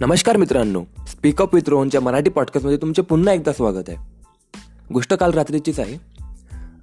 नमस्कार 0.00 0.36
मित्रांनो 0.36 0.84
speak up 1.08 1.54
with 1.54 1.68
रोहनच्या 1.68 2.00
मराठी 2.00 2.30
पॉडकास्टमध्ये 2.30 2.78
तुमचे 2.82 3.02
पुन्हा 3.02 3.34
एकदा 3.34 3.52
स्वागत 3.52 3.88
आहे. 3.88 3.96
गोष्ट 4.92 5.14
काल 5.14 5.30
रात्रीचीच 5.30 5.80
आहे. 5.80 5.98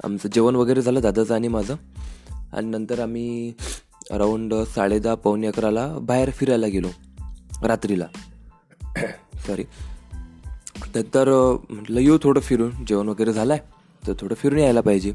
आमचं 0.04 0.30
जेवण 0.34 0.55
वगैरे 0.55 0.82
झालं 0.82 1.00
दादाचं 1.00 1.36
आणि 1.36 1.48
माझं. 1.48 1.76
आणि 2.54 2.68
नंतर 2.68 3.00
आम्ही 3.00 3.54
अराऊंड 4.12 4.54
साडेदहा 4.54 5.16
पावणे 5.16 5.48
अकराला 5.48 5.98
बाहेर 6.02 6.30
फिरायला 6.30 6.68
गेलो 6.68 6.88
रात्रीला. 7.64 8.08
सॉरी 9.48 9.63
तर 10.98 11.55
म्हटलं 11.70 11.99
येऊ 11.99 12.18
थोडं 12.23 12.41
फिरून. 12.41 12.72
जेवण 12.88 13.08
वगैरे 13.08 13.34
झालं 13.34 13.54
आहे 13.54 13.62
तर 14.08 14.13
थोडं 14.20 14.36
फिरून 14.36 14.59
यायला 14.59 14.81
पाहिजे. 14.81 15.13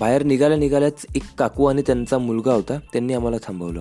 बाहेर 0.00 0.22
निघाल्या 0.22 0.58
निघाल्याच 0.58 1.06
एक 1.14 1.22
काकू 1.38 1.64
आणि 1.64 1.82
त्यांचा 1.82 2.18
मुलगा 2.18 2.52
होता 2.52 2.76
त्यांनी 2.92 3.12
आम्हाला 3.12 3.36
थांबवलं. 3.36 3.80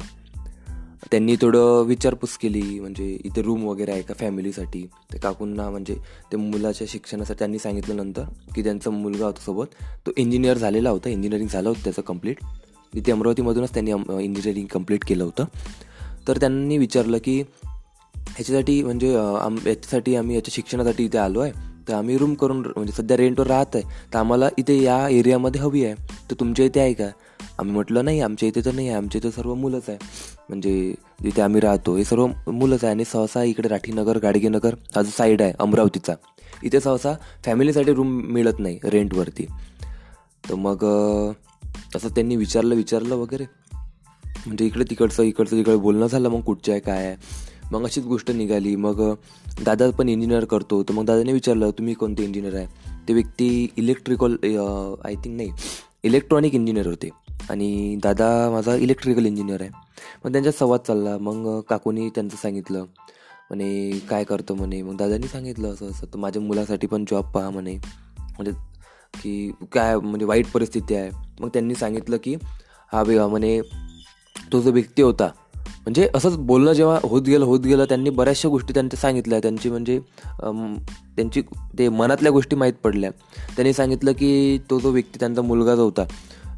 त्यांनी 1.11 1.35
थोडं 1.35 1.83
विचारपूस 1.83 2.37
केली 2.37 2.79
म्हणजे 2.79 3.17
इथे 3.25 3.41
रूम 3.41 3.63
वगैरे 3.63 3.91
आहे 3.91 4.01
का 4.01 4.13
फॅमिलीसाठी 4.13 4.89
ते 5.13 5.17
काकूंना 5.17 5.69
म्हणजे 5.69 5.95
ते 6.31 6.37
मुलाच्या 6.37 6.87
शिक्षणासाठी 6.89 7.37
त्यांनी 7.37 7.59
सांगितलं 7.59 7.95
नंतर 7.95 8.23
की 8.55 8.63
त्यांचा 8.63 8.89
मुलगा 8.89 9.25
होता 9.25 9.41
सोबत 9.41 9.65
तो 10.05 10.11
इंजिनियर 10.17 10.57
झालेला 10.57 10.89
होता 10.89 11.09
इंजिनिअरिंग 11.09 11.49
झालं 11.49 11.69
होतं 11.69 11.83
त्याचं 11.83 12.01
कंप्लीट 12.01 12.37
इथे 12.93 13.11
अमरावतीमधूनच 13.11 13.73
त्यांनी 13.73 13.91
इंजिनिअरिंग 14.23 14.67
कंप्लीट 14.67 15.05
केलं 15.05 15.23
होतं. 15.23 15.45
तर 16.27 16.37
त्यांनी 16.37 16.77
विचारलं 16.77 17.17
की 17.23 17.43
ह्याच्यासाठी 18.15 18.83
म्हणजे 18.83 19.15
आम 19.15 19.55
याच्यासाठी 19.67 20.15
आम्ही 20.15 20.35
याच्या 20.35 20.51
शिक्षणासाठी 20.55 21.05
इथे 21.05 21.17
आलो 21.17 21.39
आहे 21.39 21.51
तर 21.87 21.93
आम्ही 21.93 22.17
रूम 22.17 22.33
करून 22.33 22.57
म्हणजे 22.57 22.93
सध्या 22.93 23.17
रेंटवर 23.17 23.47
राहत 23.47 23.75
आहे 23.75 23.83
तर 24.13 24.19
आम्हाला 24.19 24.49
इथे 24.57 24.81
या 24.83 25.09
एरियामध्ये 25.09 25.61
हवी 25.61 25.85
आहे 25.85 25.95
तर 26.31 26.35
तुमच्या 26.39 26.65
इथे 26.65 26.79
आहे 26.79 26.93
का? 26.93 27.09
आम्ही 27.59 27.73
म्हटलं 27.73 28.05
नाही 28.05 28.19
आमच्या 28.21 28.47
इथे 28.49 28.61
तर 28.65 28.73
नाही 28.73 28.87
आहे 28.87 28.97
आमच्या 28.97 29.21
इथे 29.23 29.31
सर्व 29.31 29.53
मुलंच 29.53 29.89
आहे. 29.89 29.97
म्हणजे 30.49 30.93
जिथे 31.23 31.41
आम्ही 31.41 31.61
राहतो 31.61 31.95
हे 31.95 32.03
सर्व 32.03 32.27
मुलंच 32.47 32.83
आहे. 32.83 32.93
आणि 32.93 33.05
सहसा 33.05 33.43
इकडे 33.43 33.69
राठीनगर 33.69 34.17
गाडगेनगर 34.17 34.75
हा 34.95 35.01
जो 35.01 35.09
साईड 35.17 35.41
आहे 35.41 35.53
अमरावतीचा. 35.59 36.13
इथे 36.63 36.79
सहसा 36.79 37.13
फॅमिलीसाठी 37.45 37.93
रूम 37.93 38.19
मिळत 38.23 38.59
नाही 38.59 38.79
रेंटवरती 38.83 39.45
तर 40.49 40.55
मग 40.55 40.83
असं 41.95 42.09
त्यांनी 42.09 42.35
विचारलं 42.35 42.75
विचारलं 42.75 43.15
वगैरे. 43.15 43.45
म्हणजे 44.45 44.65
इकडे 44.65 44.83
तिकडचं 44.89 45.23
इकडचं 45.23 45.57
तिकडे 45.57 45.75
बोलणं 45.75 46.07
झालं 46.07 46.29
मग 46.29 46.41
कुठचं 46.41 46.71
आहे 46.71 46.81
काय 46.81 47.05
आहे? 47.05 47.15
मग 47.71 47.83
अशीच 47.85 48.05
गोष्ट 48.05 48.31
निघाली. 48.31 48.75
मग 48.75 49.01
दादा 49.65 49.89
पण 49.89 50.09
इंजिनियर 50.09 50.45
करतो. 50.45 50.81
तर 50.83 50.93
मग 50.93 51.05
दादाने 51.05 51.33
विचारलं 51.33 51.69
तुम्ही 51.69 51.93
कोणते 51.93 52.23
इंजिनियर 52.23 52.55
आहे? 52.55 52.65
ते 53.07 53.13
व्यक्ती 53.13 53.67
इलेक्ट्रिकल 53.77 54.35
आय 55.05 55.15
थिंक 55.15 55.35
नाही 55.37 55.51
इलेक्ट्रॉनिक 56.03 56.55
इंजिनियर 56.55 56.87
होते. 56.87 57.09
आणि 57.49 57.95
दादा 58.03 58.49
माझा 58.51 58.75
इलेक्ट्रिकल 58.75 59.25
इंजिनियर 59.25 59.61
आहे. 59.61 59.69
मग 60.25 60.31
त्यांच्यात 60.31 60.53
संवाद 60.53 60.79
चालला. 60.87 61.17
मग 61.17 61.59
काकूनी 61.69 62.09
त्यांचं 62.09 62.37
सांगितलं. 62.37 62.79
म्हणे 63.49 63.99
काय 64.09 64.23
करतो? 64.23 64.55
म्हणे. 64.55 64.81
मग 64.81 64.97
दादानी 64.97 65.27
सांगितलं 65.27 65.73
असं 65.73 65.89
असं. 65.89 66.05
तर 66.05 66.17
माझ्या 66.17 66.41
मुलासाठी 66.41 66.87
पण 66.87 67.05
जॉब 67.11 67.31
पहा 67.31 67.49
म्हणे. 67.49 67.75
म्हणजे 68.37 68.51
की 69.23 69.51
काय 69.71 69.97
म्हणजे 69.97 70.25
वाईट 70.25 70.51
परिस्थिती 70.53 70.95
आहे. 70.95 71.11
मग 71.39 71.49
त्यांनी 71.49 71.75
सांगितलं 71.75 72.17
की 72.23 72.35
हा 72.93 73.03
बे 73.03 73.19
म्हणे 73.19 73.61
तो 74.51 74.61
जो 74.61 74.71
व्यक्ती 74.71 75.01
होता 75.01 75.29
म्हणजे 75.55 76.09
असंच 76.15 76.37
बोलणं 76.37 76.73
जेव्हा 76.73 76.99
होत 77.03 77.21
गेलं 77.21 77.45
होत 77.45 77.59
गेलं 77.59 77.85
त्यांनी 77.85 78.09
बऱ्याचशा 78.09 78.49
गोष्टी 78.49 78.73
त्यांच्या 78.73 78.99
सांगितल्या. 78.99 79.39
त्यांची 79.39 79.69
म्हणजे 79.69 79.99
त्यांची 81.15 81.41
ते 81.77 81.89
मनातल्या 81.89 82.31
गोष्टी 82.31 82.55
माहीत 82.55 82.73
पडल्या. 82.83 83.09
त्यांनी 83.55 83.73
सांगितलं 83.73 84.11
की 84.11 84.57
तो 84.69 84.79
जो 84.79 84.89
व्यक्ती 84.91 85.19
त्यांचा 85.19 85.41
मुलगा 85.41 85.75
जो 85.75 85.83
होता 85.83 86.05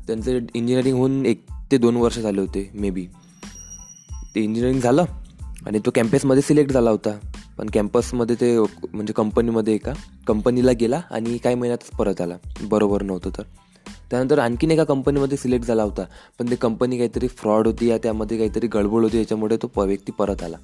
त्यांचं 0.07 0.31
इंजिनिअरिंग 0.31 0.97
होऊन 0.97 1.25
एक 1.25 1.45
ते 1.71 1.77
दोन 1.77 1.95
वर्ष 1.95 2.19
झाले 2.19 2.41
होते 2.41 2.69
मे 2.73 2.89
बी 2.89 3.07
ते 4.35 4.41
इंजिनिअरिंग 4.41 4.81
झालं 4.81 5.05
आणि 5.65 5.79
तो 5.79 5.91
कॅम्पसमध्ये 5.95 6.41
सिलेक्ट 6.41 6.71
झाला 6.71 6.89
होता. 6.89 7.17
पण 7.57 7.69
कॅम्पसमध्ये 7.73 8.35
ते 8.35 8.59
म्हणजे 8.93 9.13
कंपनीमध्ये 9.13 9.73
एका 9.73 9.93
कंपनीला 10.27 10.71
गेला 10.71 11.01
आणि 11.11 11.37
काही 11.37 11.55
महिन्यातच 11.55 11.95
परत 11.97 12.21
आला. 12.21 12.35
बरोबर 12.61 13.03
नव्हतं 13.03 13.29
तर. 13.37 13.43
त्यानंतर 14.09 14.39
आणखीन 14.39 14.71
एका 14.71 14.83
कंपनीमध्ये 14.83 15.37
सिलेक्ट 15.37 15.65
झाला 15.65 15.83
होता. 15.83 16.03
पण 16.39 16.49
ते 16.49 16.55
कंपनी 16.55 16.97
काहीतरी 16.97 17.27
फ्रॉड 17.27 17.67
होती 17.67 17.89
या 17.89 17.97
त्यामध्ये 17.97 18.37
काहीतरी 18.37 18.67
गडबड 18.67 19.03
होती 19.03 19.17
याच्यामुळे 19.17 19.57
तो 19.57 19.67
प 19.67 19.79
व्यक्ती 19.79 20.11
परत 20.11 20.43
आला. 20.43 20.57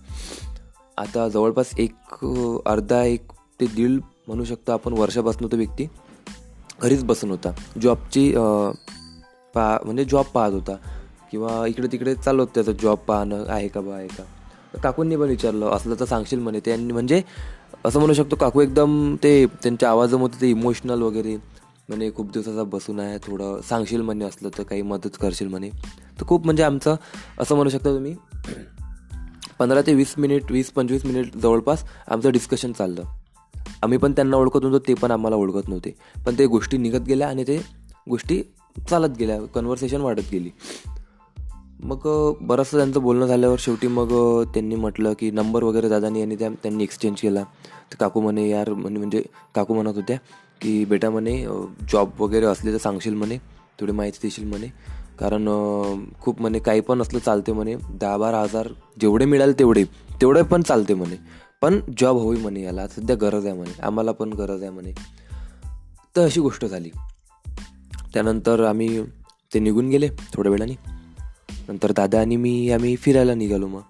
आता 0.98 1.28
जवळपास 1.30 1.72
एक 1.78 2.26
अर्धा 2.66 3.04
एक 3.04 3.32
ते 3.60 3.66
दीड 3.66 3.92
म्हणू 4.28 4.44
शकतो 4.44 4.72
आपण 4.72 4.94
वर्षापासून 4.94 5.48
तो 5.52 5.58
व्यक्ती 5.58 5.86
घरीच 6.82 7.04
बसून 7.04 7.30
होता. 7.30 7.52
जॉबची 7.82 8.34
पा 9.58 9.78
म्हणजे 9.86 10.06
जॉब 10.06 10.26
पाहत 10.34 10.52
होता. 10.52 10.76
किंवा 11.32 11.66
इकडे 11.68 11.88
तिकडे 11.92 12.16
चालू 12.16 12.42
होतं 12.42 12.54
त्याचं 12.56 12.72
जॉब 12.72 12.98
पाहणं 12.98 13.46
आहे 13.48 13.68
का 13.68 13.82
बा 13.82 13.96
आहे 13.96 14.08
का? 14.08 14.24
काकूंनी 14.84 15.16
पण 15.16 15.30
विचारलं 15.30 15.66
असलं 15.66 15.96
तर 16.00 16.06
सांगशील 16.06 16.40
म्हणे. 16.40 16.60
त्यांनी 16.60 16.94
म्हणजे 16.94 17.22
असं 17.86 18.00
म्हणू 18.00 18.14
शकतो 18.14 18.36
काकू 18.36 18.62
एकदम 18.62 19.16
ते 19.24 19.46
त्यांच्या 19.64 19.90
आवाजामध्ये 19.90 20.42
ते 20.42 20.50
इमोशनल 20.50 21.02
वगैरे 21.02 21.36
म्हणे 21.90 22.10
खूप 22.16 22.32
दिवसाचा 22.32 22.64
बसून 22.64 23.00
आहे 23.00 23.18
थोडं 23.18 23.62
सांगशील 23.62 24.02
म्हणे 24.02 24.26
असलं 24.26 24.50
तर 24.58 24.64
काही 24.64 24.82
मदत 24.82 25.18
करशील 25.22 25.48
म्हणे. 25.48 25.70
तर 26.20 26.26
खूप 26.26 26.46
म्हणजे 26.46 26.64
आमचं 26.64 26.96
असं 27.40 27.56
म्हणू 27.56 27.70
शकता 27.70 27.94
तुम्ही 27.94 28.16
पंधरा 29.60 29.82
ते 29.82 29.94
वीस 29.94 30.14
मिनिट 30.18 30.52
वीस 30.52 30.72
पंचवीस 30.72 31.06
मिनिट 31.06 31.38
जवळपास 31.38 31.84
आमचं 32.08 32.32
डिस्कशन 32.32 32.72
चाललं. 32.72 33.04
आम्ही 33.84 33.98
पण 33.98 34.12
त्यांना 34.12 34.38
ओळखत 34.38 34.64
नव्हतो 34.64 34.88
ते 34.88 34.94
पण 34.94 35.12
आम्हाला 35.12 35.36
ओळखत 35.36 35.68
नव्हते. 35.68 35.96
पण 36.26 36.36
ते 36.38 36.46
गोष्टी 36.46 36.78
निघत 36.78 37.02
गेल्या 37.08 37.28
आणि 37.28 37.44
ते 37.44 37.62
गोष्टी 38.10 38.44
चालत 38.90 39.18
गेल्या 39.20 39.46
कन्व्हर्सेशन 39.46 40.02
वाढत 40.02 40.22
गेली. 40.32 40.50
मग 41.80 42.32
बरंचसं 42.42 42.78
त्यांचं 42.78 43.02
बोलणं 43.02 43.26
झाल्यावर 43.26 43.56
शेवटी 43.60 43.88
मग 43.88 44.44
त्यांनी 44.44 44.76
म्हटलं 44.76 45.14
की 45.20 45.32
नंबर 45.32 45.64
वगैरे 45.64 45.90
दादानी 45.90 46.20
यांनी 46.20 46.36
त्या 46.36 46.50
त्यांनी 46.50 46.84
एक्सचेंज 46.84 47.20
केला. 47.22 47.44
तर 47.92 47.96
काकू 48.00 48.22
म्हणे 48.22 48.50
यार 48.50 48.74
म्हणे 48.74 48.98
म्हणजे 48.98 49.24
काकू 49.56 49.74
म्हणत 49.74 49.96
होत्या 49.96 50.18
की 50.62 50.86
बेटा 50.86 51.10
म्हणे 51.10 51.46
जॉब 51.90 52.10
वगैरे 52.20 52.46
असले 52.46 52.74
तर 52.74 52.78
सांगशील 52.78 53.14
म्हणे 53.14 53.38
थोडी 53.80 53.92
माहिती 53.92 54.20
देशील 54.24 54.48
म्हणे. 54.48 54.68
कारण 55.20 55.50
खूप 56.22 56.42
म्हणे 56.42 56.60
काही 56.60 56.82
पण 56.82 57.02
असलं 57.02 57.20
चालते 57.20 57.52
म्हणे. 57.52 57.76
दहा 57.76 58.18
बारा 58.18 58.42
हजार 58.42 58.68
जेवढे 59.02 59.26
मिळाल 59.26 59.54
तेवढे 59.60 59.84
तेवढे 60.22 60.42
पण 60.42 60.62
चालते 60.62 60.94
म्हणे. 60.94 61.16
पण 61.62 61.80
जॉब 61.98 62.18
होई 62.18 62.38
म्हणे 62.38 62.64
याला. 62.64 62.88
सध्या 62.88 63.16
गरज 63.16 63.46
आहे 63.46 63.56
म्हणे. 63.56 63.82
आम्हाला 63.82 64.12
पण 64.12 64.34
गरज 64.34 64.62
आहे 64.62 64.72
म्हणे. 64.72 64.92
तर 66.16 66.26
अशी 66.26 66.40
गोष्ट 66.40 66.66
झाली. 66.66 66.90
त्यानंतर 68.18 68.64
आम्ही 68.64 69.04
ते 69.54 69.60
निघून 69.60 69.90
गेले 69.90 70.10
थोड्या 70.34 70.52
वेळाने. 70.52 70.74
नंतर 71.70 71.92
दादा 71.92 72.20
आणि 72.20 72.36
मी 72.36 72.72
आम्ही 72.72 72.96
फिरायला 72.96 73.34
निघालो 73.34 73.68
मग. 73.68 73.82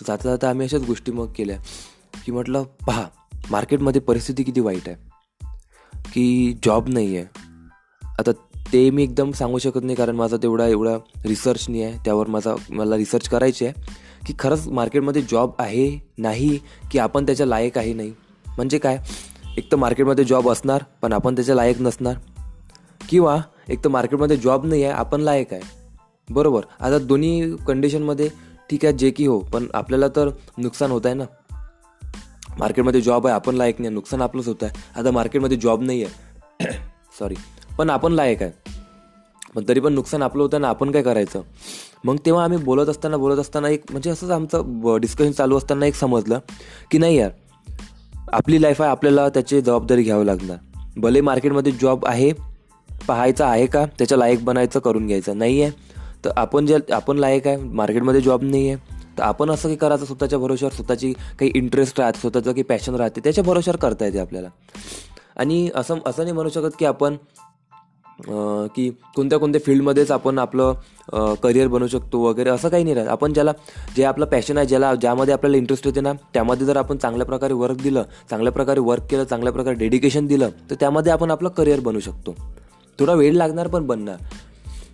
तर 0.00 0.04
जाता 0.08 0.28
जाता 0.28 0.48
आम्ही 0.50 0.66
अशाच 0.66 0.82
गोष्टी 0.82 1.12
मग 1.12 1.32
केल्या 1.36 1.56
की 2.24 2.32
म्हटलं 2.32 2.62
पहा 2.86 3.04
मार्केटमध्ये 3.50 4.00
परिस्थिती 4.00 4.42
किती 4.42 4.60
वाईट 4.60 4.88
आहे 4.88 4.96
की 6.12 6.56
जॉब 6.64 6.88
नाही 6.88 7.16
आहे. 7.16 7.26
आता 8.18 8.32
ते 8.72 8.90
मी 8.90 9.02
एकदम 9.02 9.32
सांगू 9.32 9.58
शकत 9.58 9.84
नाही 9.84 9.96
कारण 9.96 10.16
माझा 10.16 10.36
तेवढा 10.36 10.66
एवढा 10.66 10.96
रिसर्च 11.24 11.66
नाही 11.68 11.82
आहे. 11.82 11.98
त्यावर 12.04 12.26
माझा 12.26 12.54
मला 12.70 12.96
रिसर्च 12.96 13.28
करायची 13.28 13.66
आहे 13.66 13.80
की 14.26 14.34
खरंच 14.38 14.68
मार्केटमध्ये 14.68 15.22
जॉब 15.22 15.50
आहे 15.58 16.12
नाही 16.18 16.58
की 16.90 16.98
आपण 16.98 17.26
त्याच्या 17.26 17.46
लायक 17.46 17.78
आहे 17.78 17.92
नाही. 17.94 18.12
म्हणजे 18.46 18.78
काय? 18.78 18.98
एक 19.56 19.72
तर 19.72 19.76
मार्केटमध्ये 19.76 20.24
जॉब 20.24 20.50
असणार 20.50 20.84
पण 21.02 21.12
आपण 21.12 21.34
त्याच्या 21.34 21.54
लायक 21.54 21.80
नसणार. 21.80 22.14
किंवा 23.10 23.40
एक 23.68 23.84
तर 23.84 23.88
मार्केटमध्ये 23.88 24.36
जॉब 24.36 24.66
नाही 24.66 24.84
आहे 24.84 24.92
आपण 24.92 25.20
लायक 25.20 25.52
आहे. 25.52 25.62
बरोबर. 26.30 26.60
आता 26.80 26.98
दोन्ही 26.98 27.56
कंडिशनमध्ये 27.56 28.28
ठीक 28.70 28.84
आहे 28.84 28.94
जे 28.94 29.10
की 29.10 29.26
हो 29.26 29.38
पण 29.38 29.66
आपल्याला 29.74 30.08
तर 30.08 30.28
नुकसान 30.58 30.90
होत 30.90 31.00
आहे 31.04 31.14
ना. 31.14 31.24
मार्केटमध्ये 32.58 33.00
जॉब 33.00 33.26
आहे 33.26 33.34
आपण 33.34 33.54
लायक 33.54 33.80
नाही 33.80 33.94
नुकसान 33.94 34.22
आपलंच 34.22 34.46
होत 34.46 34.62
आहे. 34.62 35.00
आता 35.00 35.10
मार्केटमध्ये 35.10 35.56
जॉब 35.56 35.82
नाही 35.82 36.04
आहे. 36.04 36.66
सॉरी 37.18 37.34
पण 37.78 37.90
आपण 37.90 38.12
लायक 38.12 38.42
आहे. 38.42 38.52
पण 39.54 39.64
तरी 39.68 39.80
पण 39.80 39.92
नुकसान 39.92 40.22
आपलं 40.22 40.42
होतं 40.42 40.60
ना 40.60 40.68
आपण 40.68 40.90
काय 40.90 41.02
करायचं? 41.02 41.42
मग 42.04 42.16
तेव्हा 42.26 42.44
आम्ही 42.44 42.58
बोलत 42.58 42.88
असताना 42.88 43.16
बोलत 43.16 43.38
असताना 43.38 43.68
एक 43.68 43.82
म्हणजे 43.90 44.10
असंच 44.10 44.30
आमचं 44.30 44.96
डिस्कशन 45.00 45.32
चालू 45.32 45.56
असताना 45.56 45.86
एक 45.86 45.94
समजलं 45.94 46.38
की 46.90 46.98
नाही 46.98 47.18
यार 47.18 47.30
आपली 48.32 48.62
लाईफ 48.62 48.82
आहे 48.82 48.90
आपल्याला 48.90 49.28
त्याची 49.28 49.60
जबाबदारी 49.60 50.02
घ्यावी 50.02 50.26
लागणार. 50.26 50.56
भले 50.96 51.20
मार्केटमध्ये 51.20 51.72
जॉब 51.72 52.06
आहे 52.06 52.49
पाहायचा 53.08 53.46
आहे 53.46 53.66
का? 53.66 53.84
त्याच्या 53.98 54.18
लायक 54.18 54.44
बनायचं 54.44 54.80
करून 54.80 55.06
घ्यायचं. 55.06 55.38
नाही 55.38 55.62
आहे 55.62 55.88
तर 56.24 56.30
आपण 56.36 56.66
जे 56.66 56.78
आपण 56.92 57.18
लायक 57.18 57.46
आहे 57.46 57.56
मार्केटमध्ये 57.56 58.20
जॉब 58.20 58.42
नाही 58.42 58.68
आहे 58.68 58.98
तर 59.18 59.22
आपण 59.22 59.50
असं 59.50 59.68
काही 59.68 59.76
करायचं 59.76 60.04
स्वतःच्या 60.04 60.38
भरोश्यावर 60.38 60.74
स्वतःची 60.74 61.12
काही 61.38 61.50
इंटरेस्ट 61.54 62.00
राहते 62.00 62.20
स्वतःचं 62.20 62.50
काही 62.50 62.62
पॅशन 62.62 62.94
राहते 62.94 63.20
त्याच्या 63.20 63.44
भरोश्यावर 63.44 63.78
करता 63.78 64.04
येते 64.06 64.18
आपल्याला. 64.18 64.48
आणि 65.36 65.68
असं 65.74 65.98
असं 66.06 66.22
नाही 66.22 66.34
म्हणू 66.34 66.50
शकत 66.50 66.76
की 66.78 66.84
आपण 66.84 67.16
की 68.74 68.88
कोणत्या 69.16 69.38
कोणत्या 69.38 69.60
फील्डमध्येच 69.66 70.10
आपण 70.10 70.38
आपलं 70.38 71.34
करिअर 71.42 71.68
बनवू 71.68 71.86
शकतो 71.88 72.18
वगैरे 72.20 72.50
असं 72.50 72.68
काही 72.68 72.84
नाही 72.84 72.94
राहत. 72.94 73.08
आपण 73.08 73.32
ज्याला 73.32 73.52
जे 73.96 74.04
आपलं 74.04 74.26
पॅशन 74.26 74.58
आहे 74.58 74.66
ज्याला 74.66 74.94
ज्यामध्ये 74.94 75.34
आपल्याला 75.34 75.56
इंटरेस्ट 75.56 75.86
होते 75.86 76.00
ना 76.00 76.12
त्यामध्ये 76.34 76.66
जर 76.66 76.76
आपण 76.76 76.96
चांगल्या 76.96 77.26
प्रकारे 77.26 77.54
वर्क 77.54 77.80
दिलं 77.82 78.02
चांगल्या 78.30 78.52
प्रकारे 78.52 78.80
वर्क 78.80 79.04
केलं 79.10 79.24
चांगल्या 79.24 79.52
प्रकारे 79.52 79.74
डेडिकेशन 79.74 80.26
दिलं 80.26 80.50
तर 80.70 80.74
त्यामध्ये 80.80 81.12
आपण 81.12 81.30
आपलं 81.30 81.48
करिअर 81.48 81.80
बनवू 81.80 82.00
शकतो. 82.00 82.34
थोडा 83.00 83.14
वेळ 83.14 83.32
लागणार 83.32 83.68
पण 83.68 83.86
बनणार. 83.86 84.16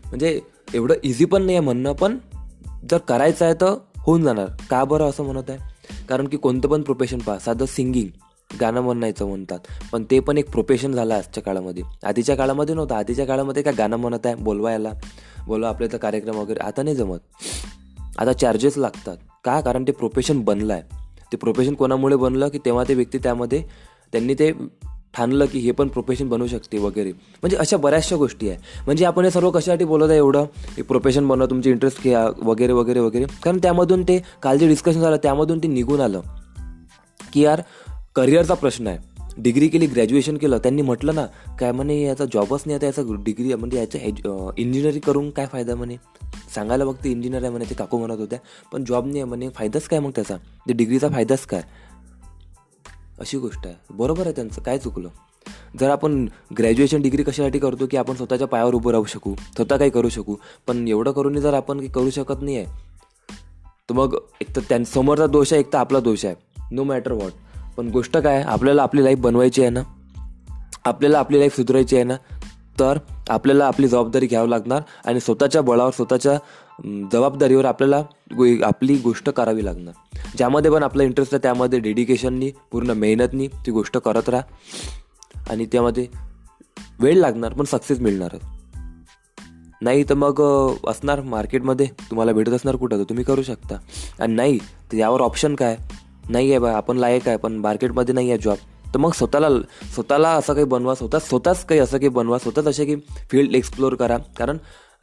म्हणजे 0.04 0.40
एवढं 0.74 0.94
इझी 1.04 1.24
पण 1.24 1.42
नाही 1.42 1.56
आहे 1.56 1.64
म्हणणं 1.64 1.92
पण 1.92 2.18
जर 2.90 2.98
करायचं 2.98 3.44
आहे 3.44 3.54
तर 3.54 3.74
होऊन 3.98 4.22
जाणार. 4.22 4.46
का 4.70 4.84
बरं 4.84 5.04
असं 5.04 5.24
म्हणत 5.24 5.50
आहे? 5.50 5.58
कारण 6.08 6.28
की 6.28 6.36
कोणतं 6.36 6.68
पण 6.68 6.82
प्रोफेशन 6.82 7.18
पहा 7.18 7.38
साधं 7.38 7.66
सिंगिंग 7.66 8.08
गाणं 8.60 8.80
म्हणायचं 8.80 9.26
म्हणतात. 9.26 9.58
पण 9.92 10.04
ते 10.10 10.20
पण 10.20 10.38
एक 10.38 10.50
प्रोफेशन 10.50 10.92
झालं 10.92 11.14
आजच्या 11.14 11.42
काळामध्ये. 11.42 11.82
आधीच्या 12.04 12.36
काळामध्ये 12.36 12.74
नव्हतं. 12.74 12.94
आधीच्या 12.94 13.26
काळामध्ये 13.26 13.62
काय 13.62 13.72
गाणं 13.72 13.96
म्हणत 13.96 14.26
आहे? 14.26 14.34
बोलवायला 14.34 14.92
बोलवा 15.46 15.68
आपल्या 15.68 15.88
तर 15.92 15.96
कार्यक्रम 15.96 16.36
वगैरे. 16.36 16.60
आता 16.60 16.82
नाही 16.82 16.96
जमत. 16.96 17.18
आता 18.18 18.32
चार्जेस 18.32 18.78
लागतात. 18.78 19.16
का? 19.44 19.60
कारण 19.60 19.82
ते 19.82 19.92
प्रोफेशन 19.92 20.40
बनलं 20.40 20.72
आहे 20.72 20.82
ते 21.32 21.36
प्रोफेशन 21.36 21.74
कोणामुळे 21.74 22.16
बनलं? 22.16 22.48
की 22.48 22.58
तेव्हा 22.58 22.84
ते 22.88 22.94
व्यक्ती 22.94 23.18
त्यामध्ये 23.18 23.62
त्यांनी 24.12 24.34
ते 24.34 24.52
ठाणलं 25.16 25.46
की 25.46 25.58
हे 25.58 25.70
पण 25.70 25.88
प्रोफेशन 25.88 26.28
बनवू 26.28 26.46
शकते 26.46 26.78
वगैरे. 26.78 27.12
म्हणजे 27.12 27.56
अशा 27.56 27.76
बऱ्याचशा 27.76 28.16
गोष्टी 28.16 28.48
आहे. 28.48 28.58
म्हणजे 28.86 29.04
आपण 29.04 29.24
हे 29.24 29.30
सर्व 29.30 29.50
कशासाठी 29.50 29.84
बोलत 29.84 30.08
आहे 30.08 30.16
एवढं? 30.16 30.44
हे 30.56 30.82
प्रोफेशन 30.82 31.28
बनवा 31.28 31.46
तुमचे 31.46 31.70
इंटरेस्ट 31.70 32.02
घ्या 32.02 32.28
वगैरे 32.42 32.72
वगैरे 32.72 33.00
वगैरे. 33.00 33.24
कारण 33.24 33.58
त्यामधून 33.58 34.02
ते 34.02 34.22
काल 34.42 34.58
जे 34.58 34.68
डिस्कशन 34.68 35.00
झालं 35.00 35.16
त्यामधून 35.16 35.58
ते 35.58 35.68
निघून 35.68 36.00
आलं. 36.00 36.20
की 37.32 37.40
यार 37.40 37.62
करिअरचा 38.16 38.54
प्रश्न 38.54 38.86
आहे. 38.86 39.16
डिग्री 39.38 39.68
केली 39.68 39.86
ग्रॅज्युएशन 39.86 40.36
केलं 40.36 40.58
त्यांनी 40.58 40.82
म्हटलं 40.82 41.14
ना 41.14 41.26
काय 41.60 41.72
म्हणे 41.72 42.02
याचा 42.02 42.24
जॉबच 42.24 42.62
नाही 42.66 42.76
आता 42.76 42.86
याचा 42.86 43.02
डिग्री 43.08 43.54
म्हणजे 43.54 43.78
याच्या 43.78 44.00
एज 44.00 44.14
इंजिनिअरिंग 44.56 45.00
करून 45.00 45.30
काय 45.30 45.46
फायदा 45.46 45.74
म्हणे? 45.74 45.96
सांगायला 46.54 46.84
बघते 46.84 47.10
इंजिनियर 47.10 47.42
आहे 47.42 47.50
म्हणे 47.50 47.64
ते 47.70 47.74
काकू 47.74 47.98
म्हणत 47.98 48.20
होत्या. 48.20 48.38
पण 48.72 48.84
जॉब 48.84 49.04
नाही 49.04 49.16
आहे 49.16 49.24
म्हणे 49.24 49.48
फायदाच 49.48 49.82
काय 49.82 49.98
मग 49.98 50.10
त्याचा? 50.10 50.36
ते 50.36 50.72
डिग्रीचा 50.72 51.08
फायदाच 51.08 51.46
काय? 51.46 51.62
अशी 53.20 53.38
गोष्ट 53.38 53.66
आहे. 53.66 53.74
बरोबर 53.90 54.26
आहे 54.26 54.32
त्यांचं. 54.32 54.60
काय 54.60 54.78
चुकलं? 54.78 55.08
जर 55.80 55.90
आपण 55.90 56.26
ग्रॅज्युएशन 56.58 57.02
डिग्री 57.02 57.22
कशासाठी 57.22 57.58
करतो 57.58 57.86
की 57.86 57.96
आपण 57.96 58.14
स्वतःच्या 58.14 58.46
पायावर 58.46 58.74
उभं 58.74 58.90
राहू 58.90 59.04
शकू 59.04 59.34
स्वतः 59.34 59.76
काही 59.76 59.90
करू 59.90 60.08
शकू 60.08 60.36
पण 60.66 60.88
एवढं 60.88 61.12
करूनही 61.12 61.40
जर 61.40 61.54
आपण 61.54 61.78
काही 61.78 61.88
करू 61.88 62.10
शकत 62.10 62.42
नाही 62.42 62.56
आहे 62.56 62.66
तर 63.88 63.92
मग 63.92 64.16
एक 64.40 64.56
तर 64.56 64.60
त्यां 64.60 64.84
समोरचा 64.84 65.26
दोष 65.26 65.52
आहे 65.52 65.60
एक 65.60 65.72
तर 65.72 65.78
आपला 65.78 66.00
दोष 66.00 66.24
आहे. 66.24 66.34
नो 66.70 66.84
मॅटर 66.84 67.12
वॉट 67.12 67.32
पण 67.76 67.88
गोष्ट 67.88 68.16
काय 68.16 68.34
आहे? 68.34 68.44
आपल्याला 68.44 68.82
आपली 68.82 69.04
लाईफ 69.04 69.18
बनवायची 69.18 69.60
आहे 69.60 69.70
ना? 69.70 69.82
आपल्याला 70.84 71.18
आपली 71.18 71.38
लाईफ 71.38 71.56
सुधारायची 71.56 71.96
आहे 71.96 72.04
ना? 72.04 72.16
तर 72.80 72.98
आपल्याला 73.28 73.66
आपली 73.66 73.88
जबाबदारी 73.88 74.26
घ्यावी 74.26 74.50
लागणार 74.50 74.82
आणि 75.04 75.20
स्वतःच्या 75.20 75.62
बळावर 75.62 75.90
स्वतःच्या 75.90 76.38
जबाबदारीवर 76.84 77.64
आपल्याला 77.64 78.02
आपली 78.64 78.96
गोष्ट 78.96 79.31
करावी 79.31 79.64
लागणार. 79.64 80.19
ज्यामध्ये 80.37 80.70
पण 80.70 80.82
आपला 80.82 81.02
इंटरेस्ट 81.02 81.34
आहे 81.34 81.43
त्यामध्ये 81.43 81.78
डेडिकेशननी 81.78 82.50
पूर्ण 82.70 82.90
मेहनतनी 82.90 83.46
ती 83.46 83.70
गोष्ट 83.70 83.96
करत 83.96 84.28
राहा. 84.28 84.43
आणि 85.50 85.67
त्यामध्ये 85.67 86.06
वेळ 87.00 87.14
लागणार 87.14 87.52
पण 87.52 87.64
सक्सेस 87.64 88.00
मिळणारच 88.00 88.40
नाही 89.81 90.05
तर 90.05 90.14
मग 90.14 90.43
असणार 90.87 91.20
मार्केटमध्ये 91.20 91.87
तुम्हाला 91.87 92.32
भेटत 92.32 92.50
असणार 92.50 92.76
कुठं? 92.76 92.99
तर 92.99 93.02
तुम्ही 93.02 93.25
करू 93.25 93.43
शकता. 93.43 93.75
आणि 94.20 94.34
नाही 94.34 94.58
तर 94.58 94.96
यावर 94.96 95.20
ऑप्शन 95.20 95.55
काय? 95.55 95.76
नाही 96.28 96.50
आहे 96.50 96.58
बा 96.58 96.73
आपण 96.73 96.96
लायक 96.96 97.28
आहे 97.28 97.37
पण 97.37 97.52
मार्केटमध्ये 97.52 98.14
नाही 98.14 98.31
आहे 98.31 98.38
जॉब 98.38 98.56
तर 98.94 98.99
मग 98.99 99.12
स्वतःला 99.12 99.49
स्वतःला 99.94 100.28
असं 100.31 100.55
काही 100.55 100.67
बनवा 100.67 100.94
स्वतः 100.94 101.19
स्वतःच 101.19 101.64
काही 101.64 101.81
असं 101.81 101.99
काही 101.99 102.08
बनवा 102.08 102.38
स्वतःच 102.38 102.67
असे 102.67 102.84
की 102.84 102.96
फील्ड 103.31 103.55
एक्सप्लोअर 103.55 103.94
करा. 103.94 104.19
कारण 104.19 104.56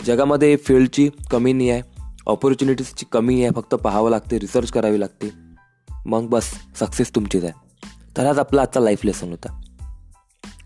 जगामध्ये 0.06 0.56
फील्डची 0.56 1.10
कमी 1.32 1.54
नाही 1.54 1.70
आहे 1.70 1.82
ऑपॉर्च्युनिटीजची 2.28 3.06
कमी 3.12 3.42
आहे 3.42 3.52
फक्त 3.56 3.74
पाहावं 3.76 4.10
लागते 4.10 4.40
रिसर्च 4.40 4.72
करावी 4.72 5.00
लागते. 5.00 5.32
मग 6.06 6.28
बस 6.28 6.44
सक्सेस 6.80 7.16
तुमचीच 7.16 7.44
आहे. 7.44 7.54
तर 8.18 8.26
हाच 8.26 8.38
आपला 8.38 8.62
आजचा 8.62 8.80
लाईफ 8.80 9.06
लेसन 9.06 9.30
होता. 9.30 9.62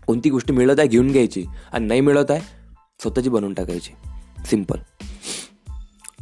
कोणती 0.06 0.30
गोष्ट 0.30 0.52
मिळत 0.52 0.78
आहे 0.78 0.88
घेऊन 0.88 1.12
घ्यायची 1.12 1.44
आणि 1.72 1.86
नाही 1.86 2.00
मिळत 2.00 2.30
आहे 2.30 2.40
स्वतःची 3.00 3.28
बनवून 3.28 3.54
टाकायची. 3.54 3.92
सिंपल 4.46 4.78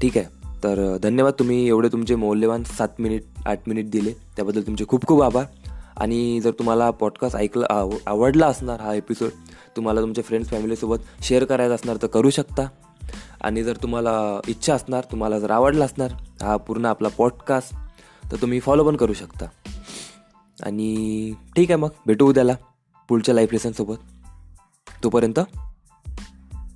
ठीक 0.00 0.18
आहे. 0.18 0.26
तर 0.64 0.96
धन्यवाद 1.02 1.32
तुम्ही 1.38 1.68
एवढे 1.68 1.88
तुमचे 1.88 2.14
मौल्यवान 2.14 2.62
सात 2.62 2.88
मिनिट 2.98 3.22
आठ 3.46 3.60
मिनिट 3.66 3.90
दिले. 3.90 4.12
त्याबद्दल 4.12 4.62
तुमचे 4.62 4.84
खूप 4.88 5.06
खूप 5.06 5.22
आभार. 5.22 5.44
आणि 5.96 6.40
जर 6.40 6.50
तुम्हाला 6.50 6.90
पॉडकास्ट 6.90 7.36
ऐकला 7.36 7.66
आव 7.70 7.90
आवडला 8.06 8.46
असणार 8.46 8.80
हा 8.80 8.94
एपिसोड 8.94 9.28
तुम्हाला 9.76 10.00
तुमच्या 10.00 10.24
फ्रेंड्स 10.24 10.50
फॅमिलीसोबत 10.50 10.96
शेअर 11.22 11.44
करायचा 11.44 11.74
असणार 11.74 11.96
तर 12.02 12.06
करू 12.06 12.30
शकता. 12.30 12.68
आणि 13.40 13.64
जर 13.64 13.76
तुम्हाला 13.76 14.40
इच्छा 14.48 14.74
असणार 14.74 15.04
तुम्हाला 15.04 15.38
जर 15.38 15.50
आवडला 15.50 15.84
असणार 15.84 16.12
हा 16.42 16.56
पूर्ण 16.56 16.84
आपला 16.84 17.08
पॉडकास्ट 17.08 17.74
तर 18.32 18.36
तुम्ही 18.36 18.60
फॉलो 18.60 18.84
पण 18.84 18.96
करू 18.96 19.12
शकता. 19.12 19.46
आणि 20.62 21.32
ठीक 21.56 21.70
आहे 21.70 21.76
मग 21.76 21.88
भेटू 22.06 22.28
उद्याला 22.28 22.52
पुढच्या 23.08 23.34
लाईफ 23.34 23.52
लेसनसोबत 23.52 23.96
तोपर्यंत 25.04 25.40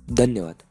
धन्यवाद. 0.09 0.70